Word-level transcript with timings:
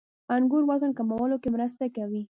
•انګور 0.35 0.63
وزن 0.69 0.91
کمولو 0.97 1.35
کې 1.41 1.49
مرسته 1.55 1.83
کوي. 1.95 2.21